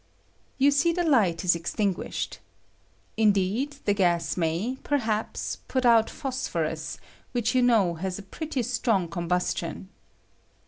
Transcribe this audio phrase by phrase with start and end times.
[0.57, 2.39] You see the light is extinguished.
[3.17, 6.97] Indeed, the gas may, perhaps, put out phosphorus,
[7.33, 9.89] which you know has a pretty strong combustion.